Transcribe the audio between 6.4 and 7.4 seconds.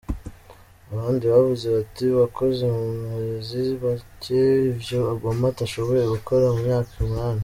mu myaka umunani".